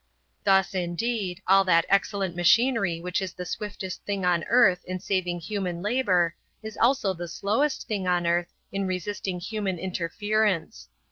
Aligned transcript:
Thus, 0.45 0.73
indeed, 0.73 1.43
all 1.45 1.63
that 1.65 1.85
excellent 1.87 2.35
machinery 2.35 2.99
which 2.99 3.21
is 3.21 3.33
the 3.35 3.45
swiftest 3.45 4.03
thing 4.03 4.25
on 4.25 4.43
earth 4.45 4.83
in 4.85 4.99
saving 4.99 5.41
human 5.41 5.83
labour 5.83 6.33
is 6.63 6.75
also 6.75 7.13
the 7.13 7.27
slowest 7.27 7.87
thing 7.87 8.07
on 8.07 8.25
earth 8.25 8.51
in 8.71 8.87
resisting 8.87 9.39
human 9.39 9.77
interference. 9.77 10.89